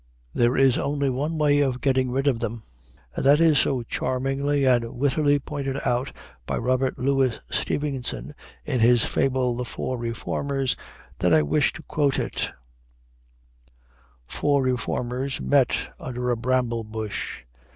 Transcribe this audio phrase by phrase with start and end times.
[0.33, 2.63] There is only one way of getting rid of them,
[3.15, 6.11] and that is so charmingly and wittily pointed out
[6.47, 8.33] by Robert Louis Stevenson
[8.65, 10.75] in his fable, "The Four Reformers,"
[11.19, 12.49] that I wish to quote it:
[14.25, 17.43] "Four reformers met under a bramble bush.